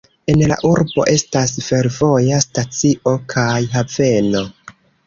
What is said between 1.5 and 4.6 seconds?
fervoja stacio kaj haveno.